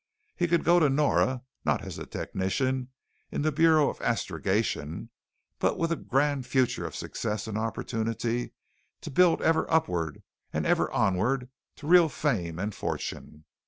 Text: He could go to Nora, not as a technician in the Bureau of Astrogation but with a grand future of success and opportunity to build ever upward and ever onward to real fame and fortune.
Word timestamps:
He 0.35 0.47
could 0.47 0.63
go 0.63 0.79
to 0.79 0.89
Nora, 0.89 1.43
not 1.63 1.83
as 1.83 1.99
a 1.99 2.07
technician 2.07 2.89
in 3.31 3.43
the 3.43 3.51
Bureau 3.51 3.87
of 3.87 4.01
Astrogation 4.01 5.11
but 5.59 5.77
with 5.77 5.91
a 5.91 5.95
grand 5.95 6.47
future 6.47 6.87
of 6.87 6.95
success 6.95 7.45
and 7.45 7.55
opportunity 7.55 8.51
to 9.01 9.11
build 9.11 9.43
ever 9.43 9.71
upward 9.71 10.23
and 10.51 10.65
ever 10.65 10.89
onward 10.91 11.49
to 11.75 11.85
real 11.87 12.09
fame 12.09 12.57
and 12.57 12.73
fortune. 12.73 13.45